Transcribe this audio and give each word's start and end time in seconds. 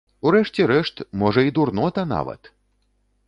У 0.27 0.29
рэшце 0.35 0.63
рэшт, 0.71 1.03
можа 1.23 1.43
і 1.49 1.53
дурнота 1.57 2.05
нават! 2.13 2.51